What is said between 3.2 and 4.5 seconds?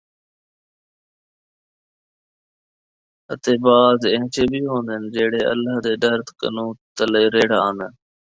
اَتے بعضے اِہجے